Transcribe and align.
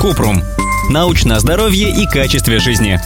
Купрум. 0.00 0.42
Научное 0.90 1.38
здоровье 1.40 1.90
и 1.90 2.06
качестве 2.06 2.58
жизни. 2.58 3.00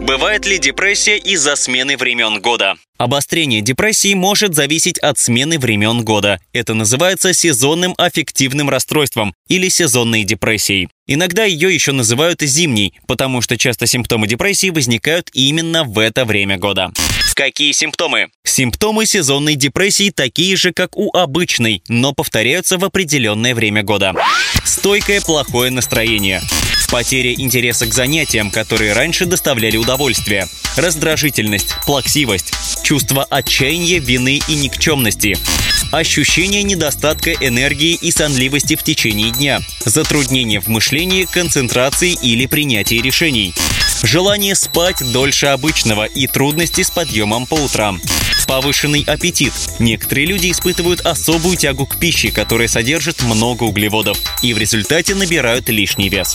Бывает 0.00 0.46
ли 0.46 0.58
депрессия 0.58 1.18
из-за 1.18 1.54
смены 1.54 1.96
времен 1.96 2.40
года? 2.40 2.76
Обострение 2.96 3.60
депрессии 3.60 4.14
может 4.14 4.54
зависеть 4.54 4.98
от 4.98 5.18
смены 5.18 5.58
времен 5.58 6.04
года. 6.04 6.40
Это 6.52 6.74
называется 6.74 7.32
сезонным 7.32 7.94
аффективным 7.96 8.70
расстройством 8.70 9.34
или 9.48 9.68
сезонной 9.68 10.24
депрессией. 10.24 10.88
Иногда 11.06 11.44
ее 11.44 11.72
еще 11.72 11.92
называют 11.92 12.40
зимней, 12.40 12.94
потому 13.06 13.40
что 13.40 13.56
часто 13.56 13.86
симптомы 13.86 14.26
депрессии 14.26 14.70
возникают 14.70 15.30
именно 15.32 15.84
в 15.84 15.98
это 15.98 16.24
время 16.24 16.58
года. 16.58 16.90
Какие 17.38 17.70
симптомы? 17.70 18.30
Симптомы 18.42 19.06
сезонной 19.06 19.54
депрессии 19.54 20.10
такие 20.10 20.56
же, 20.56 20.72
как 20.72 20.96
у 20.96 21.16
обычной, 21.16 21.84
но 21.86 22.12
повторяются 22.12 22.78
в 22.78 22.84
определенное 22.84 23.54
время 23.54 23.84
года. 23.84 24.12
Стойкое 24.64 25.20
плохое 25.20 25.70
настроение. 25.70 26.42
Потеря 26.90 27.32
интереса 27.32 27.86
к 27.86 27.94
занятиям, 27.94 28.50
которые 28.50 28.92
раньше 28.92 29.24
доставляли 29.24 29.76
удовольствие. 29.76 30.48
Раздражительность, 30.76 31.76
плаксивость, 31.86 32.52
чувство 32.82 33.22
отчаяния, 33.22 34.00
вины 34.00 34.40
и 34.48 34.56
никчемности. 34.56 35.38
Ощущение 35.92 36.64
недостатка 36.64 37.32
энергии 37.34 37.94
и 37.94 38.10
сонливости 38.10 38.74
в 38.74 38.82
течение 38.82 39.30
дня. 39.30 39.60
Затруднение 39.84 40.60
в 40.60 40.66
мышлении, 40.66 41.24
концентрации 41.24 42.18
или 42.20 42.46
принятии 42.46 42.96
решений. 42.96 43.54
Желание 44.02 44.54
спать 44.54 45.02
дольше 45.12 45.46
обычного 45.46 46.04
и 46.04 46.26
трудности 46.26 46.82
с 46.82 46.90
подъемом 46.90 47.46
по 47.46 47.54
утрам. 47.54 48.00
Повышенный 48.48 49.04
аппетит. 49.06 49.52
Некоторые 49.78 50.26
люди 50.26 50.50
испытывают 50.50 51.02
особую 51.02 51.58
тягу 51.58 51.84
к 51.84 51.98
пище, 51.98 52.30
которая 52.30 52.66
содержит 52.66 53.22
много 53.22 53.64
углеводов, 53.64 54.18
и 54.42 54.54
в 54.54 54.58
результате 54.58 55.14
набирают 55.14 55.68
лишний 55.68 56.08
вес. 56.08 56.34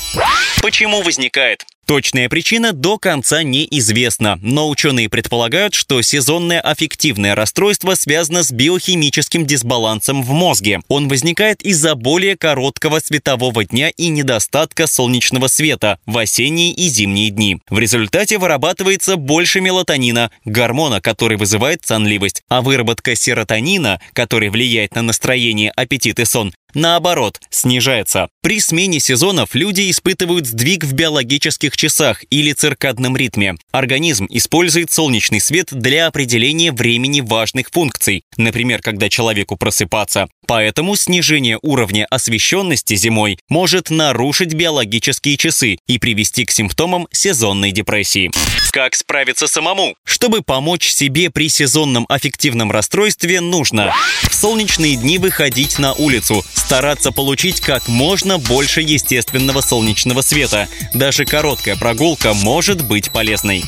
Почему 0.62 1.02
возникает? 1.02 1.66
Точная 1.94 2.28
причина 2.28 2.74
до 2.74 2.98
конца 2.98 3.44
неизвестна, 3.44 4.40
но 4.42 4.68
ученые 4.68 5.10
предполагают, 5.10 5.76
что 5.76 6.02
сезонное 6.02 6.60
аффективное 6.60 7.36
расстройство 7.36 7.94
связано 7.94 8.42
с 8.42 8.52
биохимическим 8.52 9.46
дисбалансом 9.46 10.24
в 10.24 10.32
мозге. 10.32 10.80
Он 10.88 11.08
возникает 11.08 11.62
из-за 11.62 11.94
более 11.94 12.36
короткого 12.36 12.98
светового 12.98 13.64
дня 13.64 13.92
и 13.96 14.08
недостатка 14.08 14.88
солнечного 14.88 15.46
света 15.46 16.00
в 16.08 16.18
осенние 16.18 16.74
и 16.74 16.88
зимние 16.88 17.30
дни. 17.30 17.60
В 17.70 17.78
результате 17.78 18.40
вырабатывается 18.40 19.16
больше 19.16 19.62
мелатонина, 19.62 20.32
гормона, 20.46 21.00
который 21.00 21.38
вызывает 21.38 21.86
сонливость, 21.86 22.42
а 22.50 22.64
выработка 22.64 23.16
серотонина, 23.16 24.02
который 24.14 24.50
влияет 24.50 24.96
на 24.96 25.04
настроение, 25.04 25.70
аппетит 25.70 26.20
и 26.20 26.26
сон, 26.26 26.56
наоборот, 26.76 27.40
снижается. 27.50 28.30
При 28.42 28.60
смене 28.60 29.00
сезонов 29.00 29.56
люди 29.56 29.90
испытывают 29.90 30.48
сдвиг 30.48 30.84
в 30.84 30.94
биологических 30.94 31.78
часах 31.78 32.24
или 32.30 32.52
циркадном 32.52 33.16
ритме. 33.16 33.56
Организм 33.72 34.28
использует 34.30 34.92
солнечный 34.92 35.40
свет 35.40 35.70
для 35.72 36.08
определения 36.08 36.72
времени 36.72 37.22
важных 37.22 37.70
функций, 37.72 38.24
например, 38.38 38.82
когда 38.82 39.10
человеку 39.10 39.56
просыпаться. 39.56 40.28
Поэтому 40.46 40.96
снижение 40.96 41.58
уровня 41.62 42.06
освещенности 42.10 42.96
зимой 42.96 43.38
может 43.48 43.90
нарушить 43.90 44.54
биологические 44.54 45.38
часы 45.38 45.78
и 45.88 45.98
привести 46.00 46.46
к 46.46 46.52
симптомам 46.52 47.08
сезонной 47.12 47.72
депрессии. 47.72 48.30
Как 48.72 48.96
справиться 48.96 49.48
самому? 49.48 49.96
Чтобы 50.04 50.42
помочь 50.42 50.90
себе 50.90 51.30
при 51.30 51.48
сезонном 51.48 52.06
аффективном 52.10 52.72
расстройстве, 52.72 53.40
нужно 53.40 53.94
в 54.24 54.34
солнечные 54.34 54.96
дни 54.96 55.18
выходить 55.18 55.80
на 55.80 55.94
улицу, 55.94 56.44
стараться 56.64 57.12
получить 57.12 57.60
как 57.60 57.88
можно 57.88 58.38
больше 58.38 58.82
естественного 58.82 59.62
солнечного 59.62 60.22
света. 60.22 60.70
Даже 60.94 61.26
короткая 61.26 61.76
прогулка 61.76 62.34
может 62.34 62.84
быть 62.84 63.12
полезной. 63.12 63.64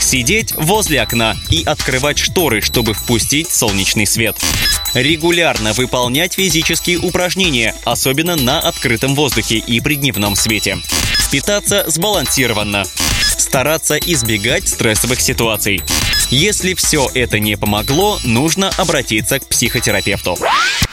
Сидеть 0.00 0.54
возле 0.54 1.02
окна 1.02 1.36
и 1.50 1.64
открывать 1.64 2.18
шторы, 2.18 2.60
чтобы 2.60 2.94
впустить 2.94 3.50
солнечный 3.50 4.06
свет. 4.06 4.36
Регулярно 4.94 5.72
выполнять 5.72 6.34
физические 6.34 6.98
упражнения, 6.98 7.74
особенно 7.84 8.36
на 8.36 8.60
открытом 8.60 9.16
воздухе 9.16 9.56
и 9.56 9.80
при 9.80 9.96
дневном 9.96 10.36
свете. 10.36 10.78
Питаться 11.32 11.84
сбалансированно. 11.88 12.84
Стараться 13.36 13.96
избегать 13.96 14.68
стрессовых 14.68 15.20
ситуаций. 15.20 15.82
Если 16.30 16.74
все 16.74 17.10
это 17.14 17.40
не 17.40 17.56
помогло, 17.56 18.20
нужно 18.24 18.70
обратиться 18.76 19.40
к 19.40 19.48
психотерапевту. 19.48 20.38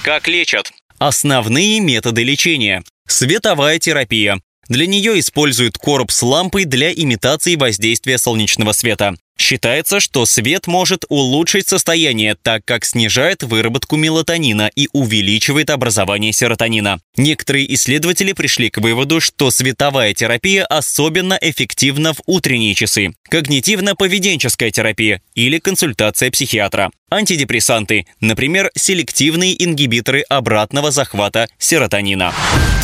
Как 0.03 0.27
лечат? 0.27 0.71
Основные 1.05 1.81
методы 1.81 2.23
лечения. 2.23 2.81
Световая 3.05 3.77
терапия. 3.77 4.39
Для 4.69 4.87
нее 4.87 5.19
используют 5.19 5.77
короб 5.77 6.11
с 6.11 6.23
лампой 6.23 6.63
для 6.63 6.93
имитации 6.93 7.57
воздействия 7.57 8.17
солнечного 8.17 8.71
света. 8.71 9.13
Считается, 9.43 9.99
что 9.99 10.25
свет 10.25 10.67
может 10.67 11.03
улучшить 11.09 11.67
состояние, 11.67 12.37
так 12.41 12.63
как 12.63 12.85
снижает 12.85 13.43
выработку 13.43 13.97
мелатонина 13.97 14.71
и 14.73 14.87
увеличивает 14.93 15.69
образование 15.69 16.31
серотонина. 16.31 17.01
Некоторые 17.17 17.73
исследователи 17.73 18.31
пришли 18.31 18.69
к 18.69 18.77
выводу, 18.77 19.19
что 19.19 19.51
световая 19.51 20.13
терапия 20.13 20.63
особенно 20.63 21.37
эффективна 21.41 22.13
в 22.13 22.21
утренние 22.25 22.73
часы. 22.73 23.15
Когнитивно-поведенческая 23.29 24.71
терапия 24.71 25.21
или 25.35 25.59
консультация 25.59 26.31
психиатра. 26.31 26.91
Антидепрессанты, 27.11 28.07
например, 28.21 28.71
селективные 28.75 29.61
ингибиторы 29.61 30.21
обратного 30.21 30.89
захвата 30.89 31.49
серотонина. 31.57 32.33